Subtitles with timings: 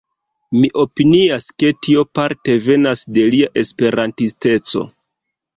[0.61, 4.89] Mi opinias, ke tio parte venas de lia Esperantisteco